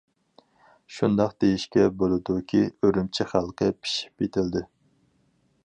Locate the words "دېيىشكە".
1.43-1.83